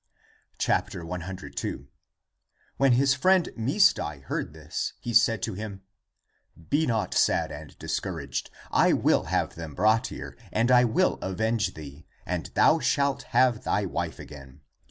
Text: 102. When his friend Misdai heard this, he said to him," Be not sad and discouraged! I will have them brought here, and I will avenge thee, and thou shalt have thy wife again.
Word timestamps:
102. 0.65 1.87
When 2.77 2.93
his 2.93 3.13
friend 3.13 3.49
Misdai 3.55 4.23
heard 4.23 4.51
this, 4.51 4.93
he 4.99 5.13
said 5.13 5.43
to 5.43 5.53
him," 5.53 5.83
Be 6.71 6.87
not 6.87 7.13
sad 7.13 7.51
and 7.51 7.77
discouraged! 7.77 8.49
I 8.71 8.93
will 8.93 9.25
have 9.25 9.53
them 9.53 9.75
brought 9.75 10.07
here, 10.07 10.35
and 10.51 10.71
I 10.71 10.85
will 10.85 11.19
avenge 11.21 11.75
thee, 11.75 12.07
and 12.25 12.47
thou 12.55 12.79
shalt 12.79 13.21
have 13.29 13.61
thy 13.63 13.85
wife 13.85 14.17
again. 14.17 14.61